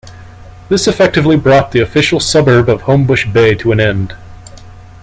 [0.67, 4.15] This effectively brought the official suburb of Homebush Bay to an end.